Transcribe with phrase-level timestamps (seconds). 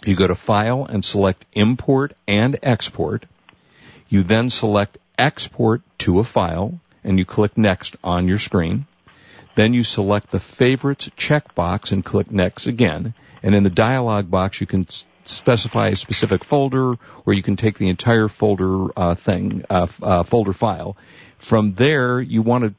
[0.05, 3.25] you go to File and select Import and Export.
[4.09, 8.85] You then select Export to a file and you click Next on your screen.
[9.55, 13.13] Then you select the Favorites checkbox and click Next again.
[13.43, 14.87] And in the dialog box, you can
[15.25, 20.23] specify a specific folder or you can take the entire folder uh, thing, uh, uh,
[20.23, 20.97] folder file.
[21.37, 22.73] From there, you want to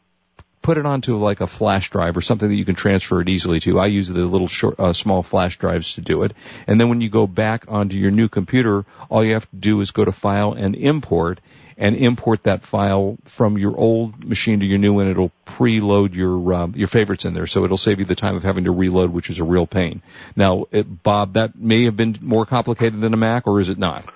[0.64, 3.60] put it onto like a flash drive or something that you can transfer it easily
[3.60, 3.78] to.
[3.78, 6.32] I use the little short, uh, small flash drives to do it.
[6.66, 9.82] And then when you go back onto your new computer, all you have to do
[9.82, 11.40] is go to File and Import
[11.76, 15.08] and import that file from your old machine to your new one.
[15.08, 18.44] It'll preload your um, your favorites in there, so it'll save you the time of
[18.44, 20.00] having to reload, which is a real pain.
[20.36, 23.78] Now, it, Bob, that may have been more complicated than a Mac, or is it
[23.78, 24.06] not?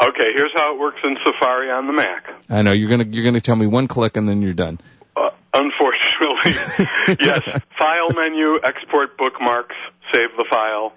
[0.00, 2.28] Okay, here's how it works in Safari on the Mac.
[2.50, 4.78] I know you're gonna you're gonna tell me one click and then you're done.
[5.16, 7.42] Uh, unfortunately, yes.
[7.78, 9.74] File menu, export bookmarks,
[10.12, 10.92] save the file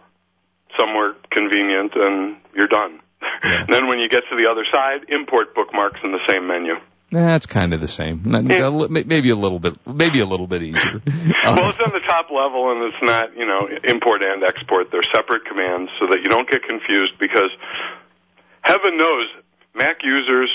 [0.78, 3.00] somewhere convenient, and you're done.
[3.22, 3.66] Yeah.
[3.70, 6.76] then when you get to the other side, import bookmarks in the same menu.
[7.12, 8.22] That's kind of the same.
[8.24, 11.02] Maybe a little bit, maybe a little bit easier.
[11.44, 14.92] well, it's on the top level, and it's not, you know, import and export.
[14.92, 17.18] They're separate commands, so that you don't get confused.
[17.20, 17.50] Because
[18.62, 19.26] heaven knows,
[19.74, 20.52] Mac users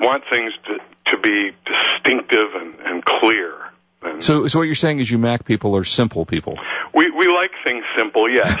[0.00, 0.78] want things to
[1.10, 3.54] to be distinctive and, and clear.
[4.02, 6.58] And so, so what you're saying is, you Mac people are simple people.
[6.94, 8.58] We we like things simple, yes.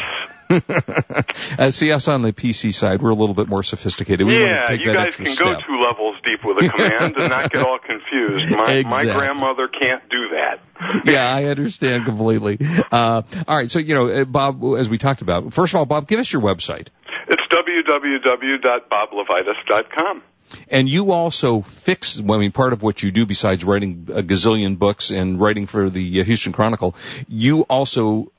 [0.50, 4.26] uh, see us on the PC side, we're a little bit more sophisticated.
[4.26, 5.46] We yeah, you guys can step.
[5.46, 8.50] go two levels deep with a command and not get all confused.
[8.50, 9.08] My, exactly.
[9.08, 10.60] my grandmother can't do that.
[11.04, 12.56] yeah, I understand completely.
[12.90, 15.84] Uh, all right, so you know, uh, Bob, as we talked about, first of all,
[15.84, 16.88] Bob, give us your website.
[17.28, 20.22] It's www.boblevitus.com.
[20.68, 24.78] And you also fix, I mean, part of what you do besides writing a gazillion
[24.78, 26.94] books and writing for the uh, Houston Chronicle,
[27.28, 28.32] you also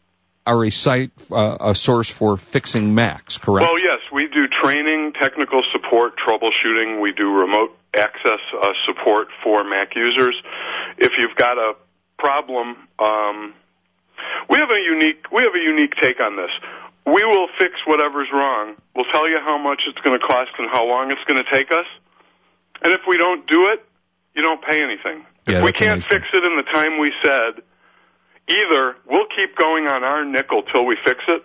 [0.45, 3.67] are a site, uh, a source for fixing Macs, correct?
[3.67, 7.01] Well, yes, we do training, technical support, troubleshooting.
[7.01, 10.35] We do remote access uh, support for Mac users.
[10.97, 11.73] If you've got a
[12.17, 13.53] problem, um,
[14.49, 16.51] we have a unique we have a unique take on this.
[17.13, 18.75] We will fix whatever's wrong.
[18.95, 21.49] We'll tell you how much it's going to cost and how long it's going to
[21.49, 21.85] take us.
[22.81, 23.85] And if we don't do it,
[24.35, 25.25] you don't pay anything.
[25.47, 27.63] Yeah, if we can't fix it in the time we said,
[28.47, 31.43] either we'll keep going on our nickel till we fix it,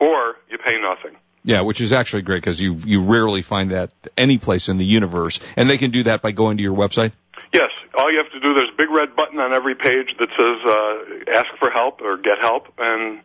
[0.00, 1.18] or you pay nothing.
[1.44, 4.84] Yeah, which is actually great because you you rarely find that any place in the
[4.84, 7.12] universe, and they can do that by going to your website.
[7.52, 10.28] Yes, all you have to do there's a big red button on every page that
[10.34, 13.20] says uh, "Ask for help" or "Get help," and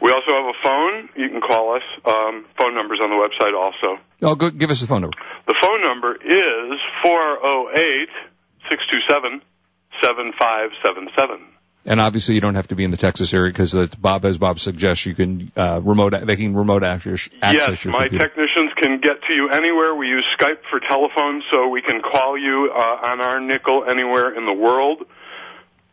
[0.00, 1.08] we also have a phone.
[1.16, 1.82] You can call us.
[2.04, 4.00] Um, phone numbers on the website also.
[4.22, 5.16] Oh, go, give us the phone number.
[5.46, 8.12] The phone number is four zero oh eight
[8.70, 9.42] six two seven
[10.02, 11.40] seven five seven seven.
[11.88, 14.58] And obviously, you don't have to be in the Texas area because, Bob, as Bob
[14.58, 16.14] suggests, you can uh, remote.
[16.26, 18.26] They can remote access, yes, your my computer.
[18.26, 19.94] technicians can get to you anywhere.
[19.94, 24.36] We use Skype for telephone, so we can call you uh, on our nickel anywhere
[24.36, 25.02] in the world.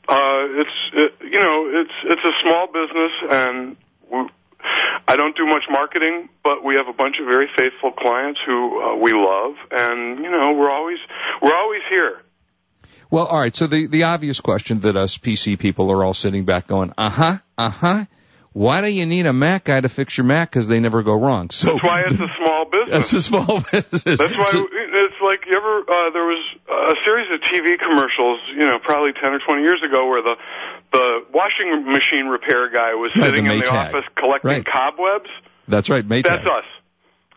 [0.09, 3.77] Uh, it's it, you know it's it's a small business, and
[4.11, 4.29] we,
[5.07, 8.81] I don't do much marketing, but we have a bunch of very faithful clients who
[8.81, 10.97] uh, we love, and you know we're always
[11.39, 12.23] we're always here.
[13.13, 13.55] Well, all right.
[13.55, 17.11] So the the obvious question that us PC people are all sitting back going, uh
[17.11, 18.05] huh, uh huh.
[18.53, 20.49] why do you need a Mac guy to fix your Mac?
[20.49, 21.51] Because they never go wrong.
[21.51, 22.89] So That's why it's a small business.
[22.89, 24.17] that's a small business.
[24.17, 28.39] That's why So- it's like you ever uh, there was a series of TV commercials,
[28.57, 30.35] you know, probably ten or twenty years ago, where the
[30.91, 34.65] the washing machine repair guy was Right, sitting the in the office collecting Right.
[34.65, 35.29] cobwebs.
[35.67, 36.23] that's right, Maytag.
[36.41, 36.65] That's us.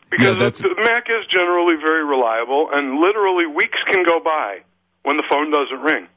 [0.09, 4.61] Because that's- the Mac is generally very reliable, and literally weeks can go by
[5.07, 6.09] when the phone doesn't ring.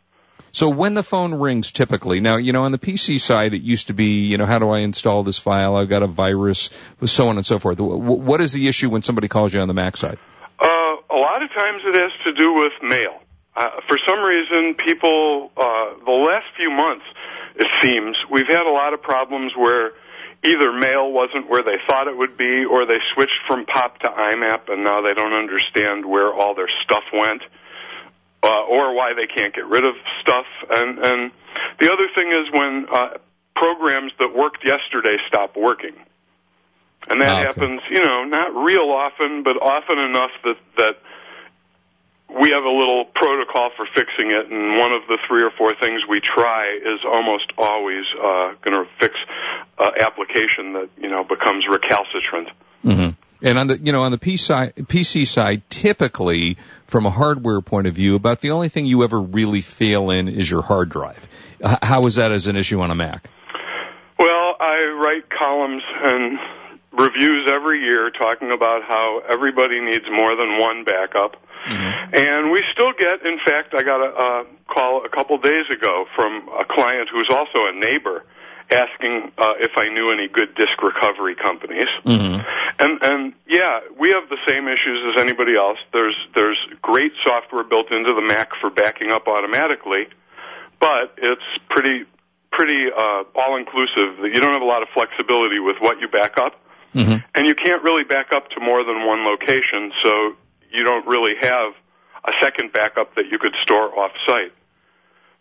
[0.51, 3.87] So when the phone rings, typically, now, you know, on the PC side, it used
[3.87, 5.75] to be, you know, how do I install this file?
[5.75, 6.71] I've got a virus,
[7.05, 7.77] so on and so forth.
[7.77, 10.17] Wh- wh- What is the issue when somebody calls you on the Mac side?
[10.59, 13.21] Uh, a lot of times it has to do with mail.
[13.55, 17.05] Uh, for some reason, people, uh, the last few months,
[17.55, 19.91] it seems, we've had a lot of problems where
[20.43, 24.07] either mail wasn't where they thought it would be, or they switched from POP to
[24.09, 27.43] IMAP, and now they don't understand where all their stuff went,
[28.43, 30.45] uh, or why they can't get rid of stuff.
[30.69, 31.31] And, and
[31.79, 33.17] the other thing is when uh,
[33.55, 35.95] programs that worked yesterday stop working.
[37.09, 37.47] And that Ah, okay.
[37.47, 40.95] happens, you know, not real often, but often enough that that
[42.29, 45.73] we have a little protocol for fixing it, and one of the three or four
[45.81, 49.15] things we try is almost always uh, going to fix
[49.79, 52.49] uh, application that you know becomes recalcitrant.
[52.83, 53.08] hmm
[53.41, 56.57] And on the, you know, on the PC side, PC side, typically,
[56.87, 60.27] from a hardware point of view, about the only thing you ever really fail in
[60.27, 61.27] is your hard drive.
[61.63, 63.29] How is that as an issue on a Mac?
[64.17, 66.39] Well, I write columns and
[66.91, 71.35] reviews every year talking about how everybody needs more than one backup.
[72.13, 74.43] And we still get, in fact, I got a uh,
[74.73, 78.23] call a couple days ago from a client who's also a neighbor
[78.71, 81.89] asking uh, if I knew any good disk recovery companies.
[82.05, 82.41] Mm-hmm.
[82.79, 85.77] And and yeah, we have the same issues as anybody else.
[85.91, 90.07] There's there's great software built into the Mac for backing up automatically,
[90.79, 92.05] but it's pretty
[92.51, 94.21] pretty uh, all inclusive.
[94.21, 96.53] That you don't have a lot of flexibility with what you back up,
[96.95, 97.21] Mm-hmm.
[97.35, 99.91] and you can't really back up to more than one location.
[100.03, 100.33] So
[100.71, 101.73] you don't really have
[102.25, 104.51] a second backup that you could store off site.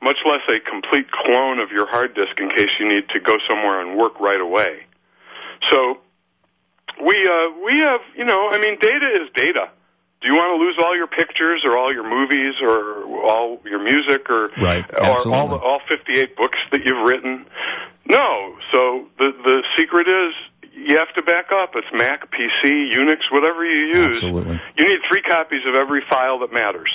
[0.00, 3.36] Much less a complete clone of your hard disk in case you need to go
[3.48, 4.86] somewhere and work right away.
[5.70, 5.98] So
[7.04, 9.70] we uh, we have you know I mean data is data.
[10.20, 13.82] Do you want to lose all your pictures or all your movies or all your
[13.82, 17.46] music or Right, or all the, all 58 books that you've written?
[18.06, 18.56] No.
[18.72, 20.34] So the the secret is
[20.72, 21.70] you have to back up.
[21.74, 24.16] It's Mac, PC, Unix, whatever you use.
[24.16, 24.60] Absolutely.
[24.76, 26.90] You need three copies of every file that matters.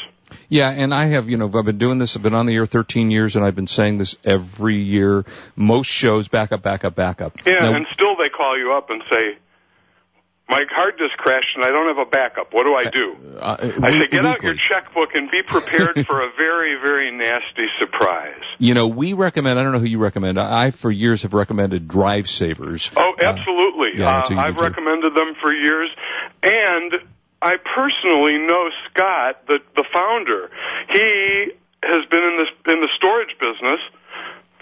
[0.50, 2.65] Yeah, and I have, you know, I've been doing this, I've been on the air
[2.65, 5.25] 13 years, and I've been saying this every year.
[5.56, 7.33] Most shows, back up, back up, back up.
[7.45, 9.38] Yeah, Now, and still they call you up and say,
[10.50, 12.53] "My hard disk crashed and I don't have a backup.
[12.53, 16.21] What do I do?" uh, I say, "Get out your checkbook and be prepared for
[16.21, 20.39] a very, very nasty surprise." You know, we recommend, I don't know who you recommend,
[20.39, 22.91] I, for years have recommended DriveSavers.
[22.95, 24.00] Oh, Uh, absolutely.
[24.00, 25.89] yeah, uh, I've recommended them for years,
[26.44, 26.94] and
[27.44, 30.50] I personally know Scott, the the founder.
[30.90, 31.51] He
[31.84, 33.80] has been in this in the storage business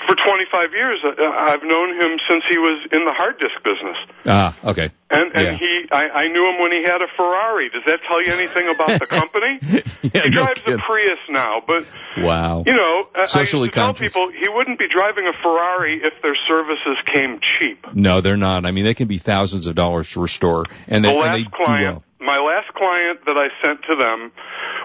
[0.07, 0.99] for 25 years.
[1.05, 4.89] Uh, I've known him since he was in the hard disk business, Ah, okay.
[5.11, 5.57] and and Yeah.
[5.57, 7.69] he I, I knew him when he had a Ferrari.
[7.69, 9.59] Does that tell you anything about the company?
[10.03, 10.79] Yeah, he no drives kidding.
[10.79, 11.85] a Prius now, but
[12.17, 12.63] Wow.
[12.65, 16.33] you know, I- Socially I tell people he wouldn't be driving a Ferrari if their
[16.47, 17.85] services came cheap.
[17.93, 18.65] No, they're not.
[18.65, 21.43] I mean, they can be thousands of dollars to restore, and they, the and they
[21.43, 22.03] last client.
[22.21, 24.31] My last client that I sent to them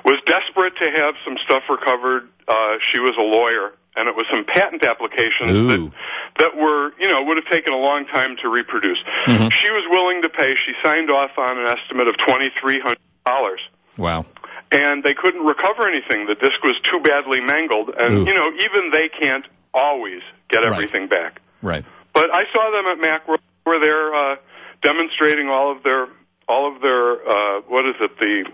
[0.05, 2.29] was desperate to have some stuff recovered.
[2.49, 5.67] Uh, she was a lawyer, and it was some patent applications Ooh.
[5.69, 5.93] that
[6.39, 8.99] that were, you know, would have taken a long time to reproduce.
[9.27, 9.53] Mhm.
[9.53, 10.55] She was willing to pay.
[10.55, 13.61] She signed off on an estimate of twenty three hundred dollars.
[13.97, 14.27] Wow.
[14.73, 16.27] And they couldn't recover anything.
[16.27, 18.25] The disc was too badly mangled, and Ooh.
[18.31, 20.73] you know, even they can't always get Right.
[20.73, 21.41] everything back.
[21.63, 21.85] Right.
[22.13, 24.37] But I saw them at Macworld where they're uh,
[24.83, 26.07] demonstrating all of their
[26.49, 28.45] all of their uh, what is it the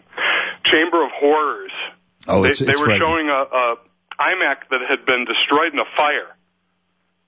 [0.65, 1.73] Chamber of Horrors.
[2.29, 3.01] Oh, they, it's, they it's were frightening.
[3.09, 3.77] showing a, a
[4.21, 6.37] iMac that had been destroyed in a fire.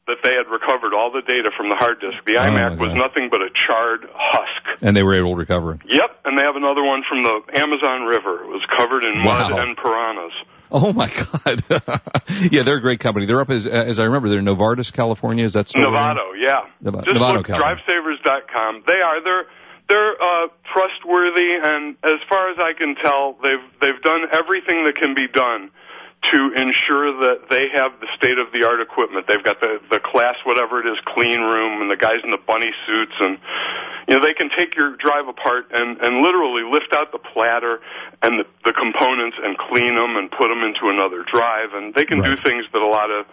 [0.06, 2.18] That they had recovered all the data from the hard disk.
[2.26, 4.83] The Oh, iMac my was nothing but a charred husk.
[4.83, 5.80] and they were able to recover it.
[5.88, 8.44] Yep, and they have another one from the Amazon River.
[8.44, 10.33] It was covered in mud and piranhas.
[10.71, 11.64] Oh my God!
[12.52, 13.25] yeah, they're a great company.
[13.26, 14.28] They're up as as I remember.
[14.28, 15.44] They're in Novartis, California.
[15.47, 15.88] Is that still?
[15.88, 16.66] Novato, yeah.
[16.83, 18.83] Nova- Just Novato, look drivesavers.com.
[18.87, 19.47] They are they're
[19.88, 24.97] they're uh, trustworthy, and as far as I can tell, they've they've done everything that
[24.97, 25.71] can be done
[26.33, 29.26] to ensure that they have the state of the art equipment.
[29.29, 32.41] They've got the the class whatever it is clean room and the guys in the
[32.41, 33.38] bunny suits and
[34.09, 37.81] you know they can take your drive apart and and literally lift out the platter
[38.23, 42.07] and the, the components and clean them and put them into another drive and they
[42.09, 42.33] can Right.
[42.37, 43.26] do things that a lot of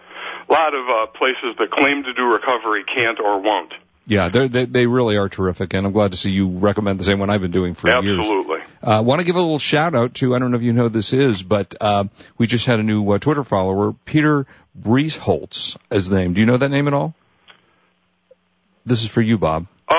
[0.48, 3.72] a lot of uh, places that claim to do recovery can't or won't.
[4.06, 7.04] Yeah, they're, they they really are terrific, and I'm glad to see you recommend the
[7.04, 8.18] same one I've been doing for years.
[8.18, 8.58] Absolutely.
[8.82, 10.72] I uh, want to give a little shout out to I don't know if you
[10.72, 12.04] know who this is, but uh,
[12.36, 14.46] we just had a new uh, Twitter follower, Peter
[14.80, 16.34] Briesholtz, as the name.
[16.34, 17.14] Do you know that name at all?
[18.84, 19.66] This is for you, Bob.
[19.88, 19.98] Um,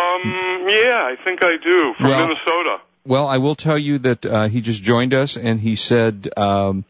[0.67, 2.77] yeah, I think I do from Well- Minnesota.
[3.05, 6.85] Well, I will tell you that uh, he just joined us, and he said, um,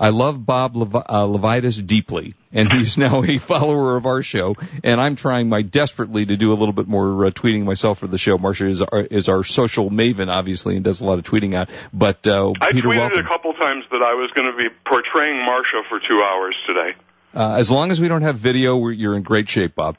[0.00, 4.56] "I love Bob Lev- uh, LeVitus deeply." And he's now a follower of our show,
[4.82, 8.08] and I'm trying my desperately to do a little bit more uh, tweeting myself for
[8.08, 8.38] the show.
[8.38, 11.70] Marsha is our, is our social maven, obviously, and does a lot of tweeting out.
[11.92, 13.18] But uh, I Peter, tweeted welcome.
[13.20, 16.96] a couple times that I was going to be portraying Marsha for two hours today.
[17.32, 19.96] Uh, as long as we don't have video, we're, you're in great shape, Bob.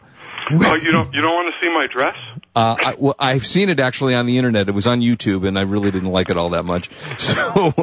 [0.53, 2.15] Oh, you don't you don't want to see my dress?
[2.53, 4.67] Uh, I, well, I've seen it actually on the internet.
[4.67, 6.89] It was on YouTube, and I really didn't like it all that much.
[7.21, 7.73] So,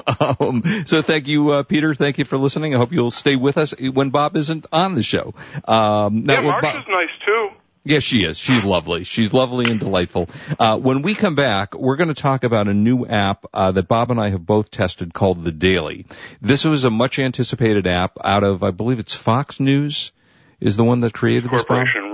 [0.41, 1.95] um, so thank you, uh, Peter.
[1.95, 2.75] Thank you for listening.
[2.75, 5.33] I hope you'll stay with us when Bob isn't on the show.
[5.67, 7.51] Um, now, yeah, when Bob- nice too.
[7.85, 8.37] Yes, she is.
[8.37, 9.05] She's lovely.
[9.05, 10.29] She's lovely and delightful.
[10.59, 13.89] Uh, when we come back, we're going to talk about a new app uh, that
[13.89, 16.05] Bob and I have both tested called The Daily.
[16.43, 20.13] This was a much anticipated app out of, I believe it's Fox News
[20.61, 21.65] is the one that created this.
[21.65, 22.13] Corporation,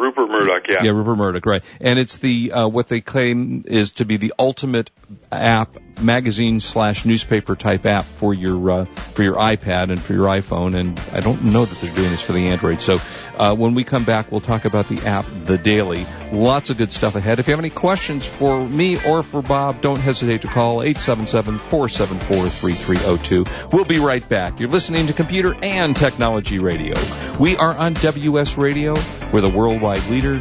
[0.68, 0.83] Murdoch.
[0.83, 0.85] Yeah.
[0.85, 1.62] Yeah, Rupert Murdoch, right.
[1.80, 4.90] And it's the, uh, what they claim is to be the ultimate
[5.30, 10.26] app, magazine slash newspaper type app for your, uh, for your iPad and for your
[10.26, 10.75] iPhone.
[10.75, 12.83] And I don't know that they're doing this for the Android.
[12.83, 12.99] So,
[13.37, 16.06] uh, when we come back, we'll talk about the app, The Daily.
[16.33, 17.40] Lots of good stuff ahead.
[17.40, 23.73] If you have any questions for me or for Bob, don't hesitate to call 877-474-3302.
[23.73, 24.61] We'll be right back.
[24.61, 26.94] You're listening to Computer and Technology Radio.
[27.38, 28.94] We are on WS Radio.
[29.33, 30.40] We're the worldwide leader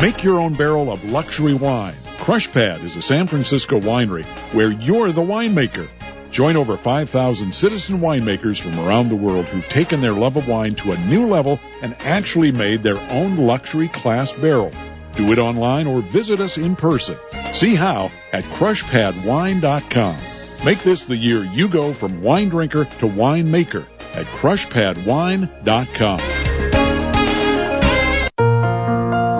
[0.00, 1.94] Make your own barrel of luxury wine.
[2.16, 5.86] Crushpad is a San Francisco winery where you're the winemaker.
[6.30, 10.74] Join over 5,000 citizen winemakers from around the world who've taken their love of wine
[10.76, 14.72] to a new level and actually made their own luxury class barrel.
[15.16, 17.18] Do it online or visit us in person.
[17.52, 20.16] See how at crushpadwine.com.
[20.64, 26.39] Make this the year you go from wine drinker to winemaker at crushpadwine.com.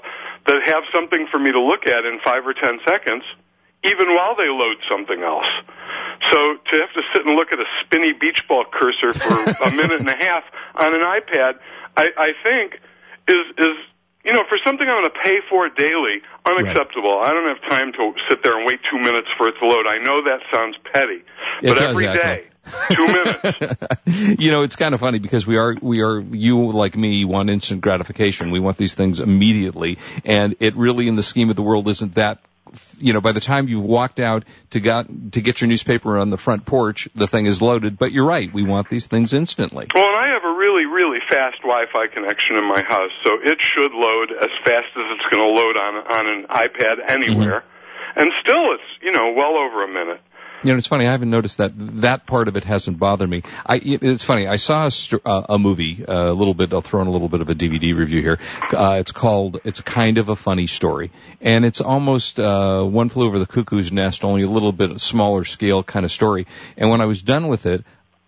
[0.46, 3.24] that have something for me to look at in five or ten seconds,
[3.84, 5.48] even while they load something else.
[6.30, 9.34] So to have to sit and look at a spinny beach ball cursor for
[9.64, 10.44] a minute and a half
[10.74, 11.60] on an iPad,
[11.96, 12.80] I, I think
[13.28, 13.76] is is
[14.24, 17.20] you know for something I'm going to pay for daily, unacceptable.
[17.22, 19.86] I don't have time to sit there and wait two minutes for it to load.
[19.86, 21.22] I know that sounds petty,
[21.62, 22.06] It but every
[22.94, 23.76] two minutes.
[24.40, 27.50] you know, it's kind of funny because we are, we are, you like me want
[27.50, 28.50] instant gratification.
[28.50, 29.98] We want these things immediately.
[30.24, 32.38] And it really, in the scheme of the world, isn't that,
[32.98, 36.30] you know, by the time you've walked out to got, to get your newspaper on
[36.30, 37.98] the front porch, the thing is loaded.
[37.98, 38.52] But you're right.
[38.52, 39.88] We want these things instantly.
[39.92, 40.49] Well, and I have a
[41.30, 45.42] fast Wi-Fi connection in my house, so it should load as fast as it's going
[45.42, 47.64] to load on on an iPad anywhere.
[48.16, 50.20] And still, it's you know well over a minute.
[50.62, 51.06] You know, it's funny.
[51.06, 51.72] I haven't noticed that
[52.02, 53.44] that part of it hasn't bothered me.
[53.64, 54.46] I, it's funny.
[54.46, 56.74] I saw a, st- uh, a movie uh, a little bit.
[56.74, 58.38] I'll throw in a little bit of a DVD review here.
[58.70, 59.60] Uh, it's called.
[59.64, 63.90] It's kind of a funny story, and it's almost uh, one flew over the cuckoo's
[63.90, 66.46] nest, only a little bit smaller scale kind of story.
[66.76, 67.84] And when I was done with it,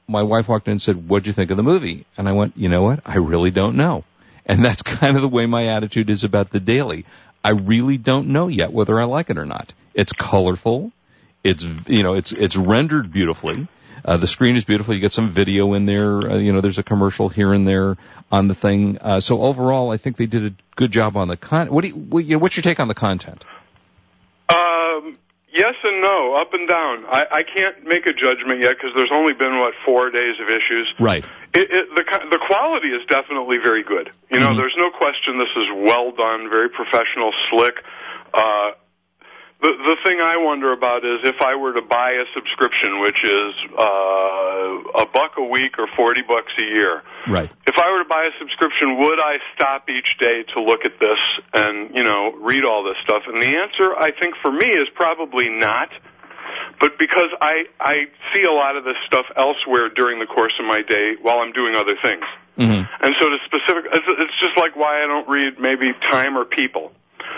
[0.07, 2.55] my wife walked in and said, "What'd you think of the movie?" And I went,
[2.57, 3.01] "You know what?
[3.05, 4.05] I really don't know."
[4.47, 7.05] And that's kind of the way my attitude is about the daily.
[7.45, 9.73] I really don't know yet whether I like it or not.
[9.95, 10.93] It's colorful.
[11.43, 13.67] It's you know it's it's rendered beautifully.
[14.05, 14.95] Uh, the screen is beautiful.
[14.95, 16.33] You get some video in there.
[16.33, 17.97] Uh, you know, there's a commercial here and there
[18.33, 18.99] on the thing.
[19.01, 21.69] Uh, so overall, I think they did a good job on the con.
[21.69, 23.45] What do you, what, you know, what's your take on the content?
[24.49, 25.19] Um,
[25.53, 27.05] yes and no, up and down.
[27.07, 30.49] I, I can't make a judgment yet because there's only been what four days of
[30.49, 30.93] issues.
[30.99, 31.25] Right.
[31.55, 34.11] It, it, the the quality is definitely very good.
[34.31, 34.57] You know, Mhm.
[34.57, 37.77] there's no question this is well done, very professional, slick.
[38.35, 38.73] Uh,
[39.62, 43.22] the the thing I wonder about is if I were to buy a subscription, which
[43.22, 47.03] is uh, a buck a week or forty bucks a year.
[47.31, 47.51] Right.
[47.66, 50.98] If I were to buy a subscription, would I stop each day to look at
[50.98, 51.22] this
[51.55, 53.22] and you know read all this stuff?
[53.27, 55.88] And the answer, I think, for me is probably not.
[56.81, 60.66] But because I I see a lot of this stuff elsewhere during the course of
[60.66, 62.27] my day while I'm doing other things.
[62.59, 62.83] Mm-hmm.
[63.05, 66.44] And so to specific, it's, it's just like why I don't read maybe Time or
[66.44, 66.92] People.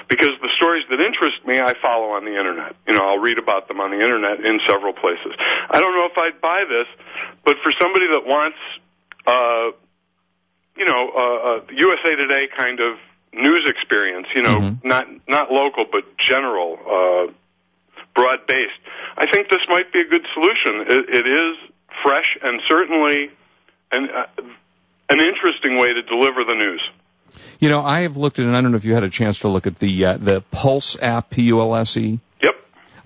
[0.08, 2.76] Because the stories that interest me, I follow on the internet.
[2.86, 5.32] You know, I'll read about them on the internet in several places.
[5.70, 6.86] I don't know if I'd buy this,
[7.44, 8.58] but for somebody that wants,
[9.26, 9.72] uh,
[10.76, 12.98] you know, uh, uh, USA Today kind of
[13.32, 14.84] news experience, you know, Mhm.
[14.84, 17.32] not not local but general, uh,
[18.14, 18.78] broad based.
[19.16, 20.80] I think this might be a good solution.
[20.86, 21.56] It, it is
[22.02, 23.30] fresh and certainly
[23.92, 24.26] an uh,
[25.10, 26.82] an interesting way to deliver the news.
[27.60, 29.40] You know, I have looked at, and I don't know if you had a chance
[29.40, 32.18] to look at the uh, the Pulse app, P U L S E.
[32.42, 32.54] Yep.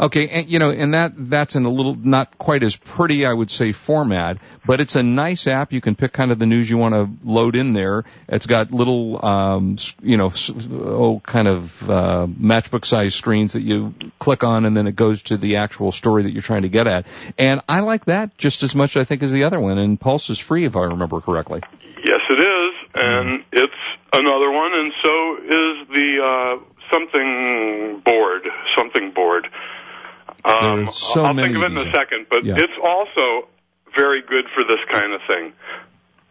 [0.00, 3.32] Okay, and you know, and that that's in a little not quite as pretty, I
[3.32, 5.72] would say, format, but it's a nice app.
[5.72, 8.04] You can pick kind of the news you want to load in there.
[8.28, 13.54] It's got little, um, s- you know, s- oh, kind of uh, matchbook size screens
[13.54, 16.62] that you click on, and then it goes to the actual story that you're trying
[16.62, 17.06] to get at.
[17.36, 19.78] And I like that just as much, I think, as the other one.
[19.78, 21.60] And Pulse is free, if I remember correctly.
[22.04, 23.67] Yes, it is, and it's
[24.12, 28.42] another one, and so is the uh, something board,
[28.76, 29.48] something board.
[30.44, 32.54] Um, so I'll think of it in a second, but Yeah.
[32.56, 33.48] it's also
[33.94, 35.52] very good for this kind of thing.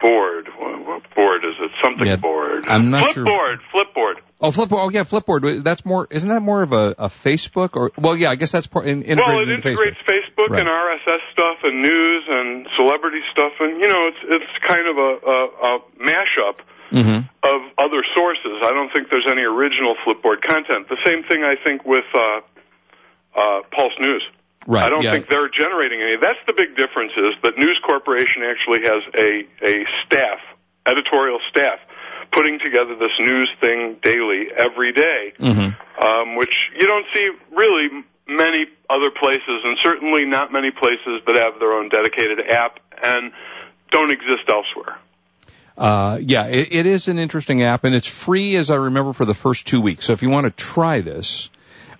[0.00, 1.70] Board, what, what board is it?
[1.82, 2.64] Something Yeah, board.
[2.68, 3.24] I'm not sure.
[3.26, 4.14] Flipboard, Flipboard.
[4.40, 4.78] Oh, Flipboard.
[4.78, 5.64] Oh, yeah, Flipboard.
[5.64, 6.06] That's more.
[6.10, 7.90] Isn't that more of a, a Facebook or?
[7.98, 10.06] Well, yeah, I guess that's part in, Well, it integrates Facebook.
[10.06, 10.60] Facebook, Right.
[10.60, 14.96] and RSS stuff and news and celebrity stuff, and you know, it's it's kind of
[14.96, 17.28] a, a, a mashup Mm-hmm.
[17.42, 18.62] of other sources.
[18.62, 20.88] I don't think there's any original Flipboard content.
[20.88, 22.40] The same thing I think with uh,
[23.36, 24.24] uh, Pulse News.
[24.66, 25.12] Right, I don't yeah.
[25.12, 26.16] think they're generating any.
[26.16, 29.30] That's the big difference is that News Corporation actually has a
[29.64, 30.40] a staff,
[30.84, 31.78] editorial staff,
[32.32, 36.04] putting together this news thing daily every day, Mm-hmm.
[36.04, 41.36] um, which you don't see really many other places, and certainly not many places that
[41.36, 43.32] have their own dedicated app and
[43.90, 44.98] don't exist elsewhere.
[45.78, 49.24] Uh, yeah, it, it is an interesting app, and it's free, as I remember, for
[49.24, 50.06] the first two weeks.
[50.06, 51.50] So if you want to try this,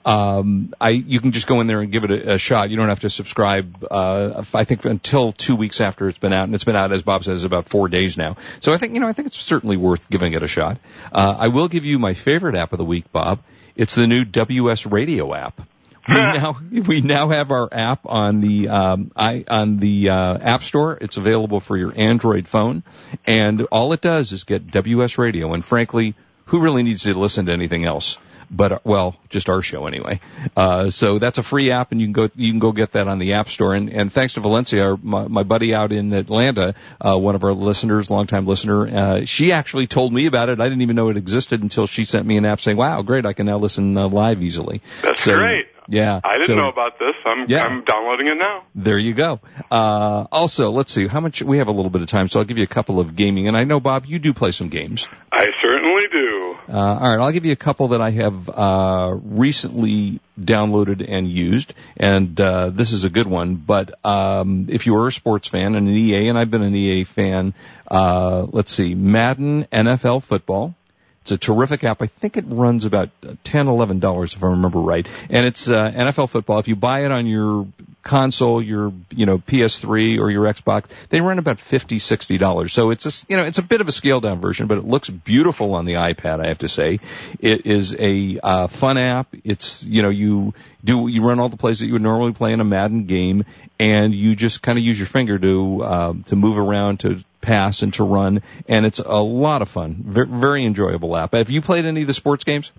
[0.04, 2.70] um, I you can just go in there and give it a, a shot.
[2.70, 3.86] You don't have to subscribe.
[3.88, 7.02] Uh, I think until two weeks after it's been out, and it's been out, as
[7.02, 8.36] Bob says, about four days now.
[8.60, 10.78] So I think you know, I think it's certainly worth giving it a shot.
[11.12, 13.40] Uh, I will give you my favorite app of the week, Bob.
[13.76, 15.60] It's the new WS Radio app.
[16.14, 20.62] We now we now have our app on the um, I on the uh, App
[20.62, 20.96] Store.
[20.98, 22.82] It's available for your Android phone,
[23.26, 25.52] and all it does is get WS Radio.
[25.52, 26.14] And frankly,
[26.46, 28.18] who really needs to listen to anything else?
[28.50, 30.20] But well, just our show anyway.
[30.56, 33.06] Uh, so that's a free app, and you can go you can go get that
[33.06, 33.74] on the App Store.
[33.74, 37.44] And, and thanks to Valencia, our, my, my buddy out in Atlanta, uh, one of
[37.44, 40.58] our listeners, longtime listener, uh, she actually told me about it.
[40.58, 43.26] I didn't even know it existed until she sent me an app saying, "Wow, great!
[43.26, 45.66] I can now listen uh, live easily." That's So, great.
[45.88, 47.14] Yeah, I didn't so- know about this.
[47.24, 47.64] I'm Yeah.
[47.64, 48.62] I'm downloading it now.
[48.74, 49.40] there you go.
[49.70, 52.44] Uh, also, let's see how much we have a little bit of time, so I'll
[52.44, 53.48] give you a couple of gaming.
[53.48, 55.08] And I know Bob, you do play some games.
[55.32, 56.58] I certainly do.
[56.68, 61.30] Uh, all right, I'll give you a couple that I have uh, recently downloaded and
[61.30, 63.54] used, and uh, this is a good one.
[63.56, 66.74] But um, if you are a sports fan and an EA, and I've been an
[66.74, 67.54] EA fan,
[67.90, 70.74] uh, let's see, Madden NFL Football.
[71.22, 72.00] It's a terrific app.
[72.00, 73.10] I think it runs about
[73.44, 76.58] ten, eleven dollars if I remember right, and it's uh, NFL football.
[76.58, 77.66] If you buy it on your
[78.02, 82.72] console, your you know PS3 or your Xbox, they run about fifty, sixty dollars.
[82.72, 84.84] So it's a you know it's a bit of a scaled down version, but it
[84.84, 86.40] looks beautiful on the iPad.
[86.40, 87.00] I have to say,
[87.40, 89.28] it is a uh, fun app.
[89.44, 92.52] It's you know you do you run all the plays that you would normally play
[92.52, 93.44] in a Madden game,
[93.78, 97.80] and you just kind of use your finger to um, to move around to pass
[97.80, 99.96] and to run, and it's a lot of fun.
[100.04, 101.32] Very, enjoyable app.
[101.32, 102.70] Have you played any of the sports games?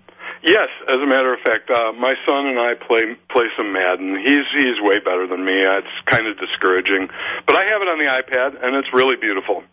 [0.42, 4.16] Yes, as a matter of fact, uh, my son and I play play some Madden.
[4.16, 5.52] He's he's way better than me.
[5.52, 7.08] It's kind of discouraging,
[7.46, 9.64] but I have it on the iPad, and it's really beautiful.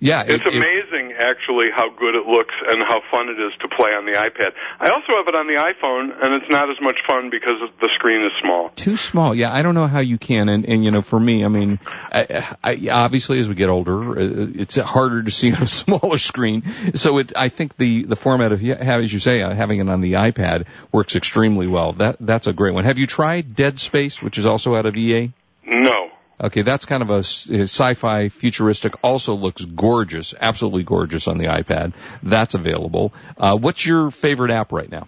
[0.00, 3.52] Yeah, It's it- it- amazing, actually, how good it looks and how fun it is
[3.60, 4.52] to play on the iPad.
[4.80, 7.88] I also have it on the iPhone, and it's not as much fun because the
[7.94, 8.70] screen is small.
[8.70, 9.34] Too small.
[9.34, 10.48] Yeah, I don't know how you can.
[10.48, 11.78] And, and you know, for me, I mean,
[12.12, 16.18] I, I, obviously as we get older, uh, it's harder to see on a smaller
[16.18, 16.62] screen.
[16.94, 20.00] So it, I think the, the format of, as you say, uh, having it on
[20.00, 21.92] the iPad works extremely well.
[21.94, 22.84] That, that's a great one.
[22.84, 25.32] Have you tried Dead Space, which is also out of EA?
[25.66, 26.10] No.
[26.40, 28.94] Okay, that's kind of a sci-fi futuristic.
[29.02, 31.92] Also looks gorgeous, absolutely gorgeous on the iPad.
[32.22, 33.14] That's available.
[33.38, 35.06] Uh, what's your favorite app right now?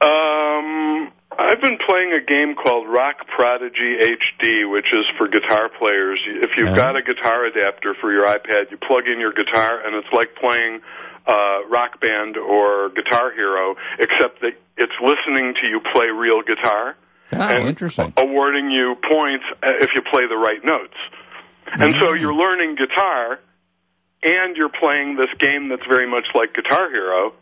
[0.00, 6.20] Um, I've been playing a game called Rock Prodigy HD, which is for guitar players.
[6.26, 6.76] If you've Yeah.
[6.76, 10.36] got a guitar adapter for your iPad, you plug in your guitar, and it's like
[10.36, 10.80] playing
[11.26, 16.96] uh, Rock Band or Guitar Hero, except that it's listening to you play real guitar
[17.32, 18.12] Oh, and interesting.
[18.16, 20.96] awarding you points uh, if you play the right notes.
[21.66, 23.38] And so you're learning guitar,
[24.22, 27.32] and you're playing this game that's very much like Guitar Hero.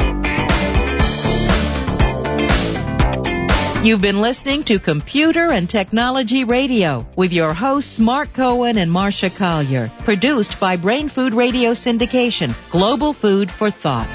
[3.83, 9.29] You've been listening to Computer and Technology Radio with your hosts Mark Cohen and Marsha
[9.29, 14.07] Collier, produced by Brain Food Radio Syndication, global food for thought.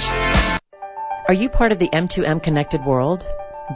[1.28, 3.26] Are you part of the M2M connected world?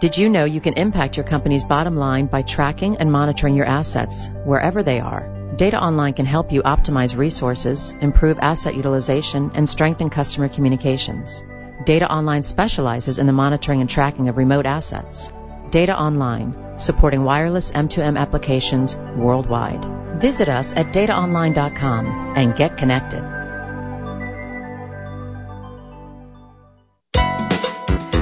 [0.00, 3.66] Did you know you can impact your company's bottom line by tracking and monitoring your
[3.66, 5.52] assets wherever they are?
[5.56, 11.44] Data Online can help you optimize resources, improve asset utilization, and strengthen customer communications.
[11.84, 15.30] Data Online specializes in the monitoring and tracking of remote assets.
[15.72, 19.82] Data Online, supporting wireless M2M applications worldwide.
[20.20, 23.41] Visit us at dataonline.com and get connected.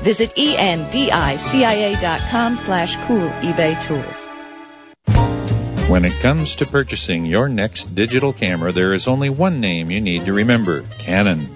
[0.00, 1.06] Visit endicia.com
[2.56, 4.26] slash cool eBay tools.
[5.88, 10.00] When it comes to purchasing your next digital camera, there is only one name you
[10.00, 11.55] need to remember Canon.